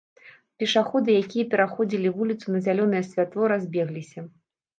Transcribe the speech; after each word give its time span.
Пешаходы, 0.61 1.09
якія 1.23 1.45
пераходзілі 1.51 2.13
вуліцу 2.17 2.47
на 2.55 2.63
зялёнае 2.69 3.03
святло, 3.11 3.43
разбегліся. 3.55 4.19